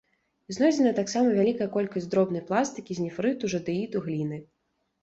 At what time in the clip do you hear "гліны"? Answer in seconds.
4.09-4.47